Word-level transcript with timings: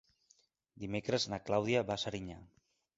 Dimecres 0.85 1.29
na 1.35 1.41
Clàudia 1.51 1.87
va 1.93 2.01
a 2.01 2.05
Serinyà. 2.09 2.45